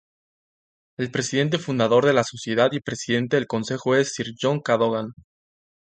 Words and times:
El 0.97 1.11
Presidente 1.11 1.59
fundador 1.59 2.07
de 2.07 2.13
la 2.13 2.23
Sociedad 2.23 2.71
y 2.71 2.79
Presidente 2.79 3.35
del 3.37 3.45
Consejo 3.45 3.95
es 3.95 4.15
Sir 4.15 4.33
John 4.41 4.59
Cadogan. 4.59 5.11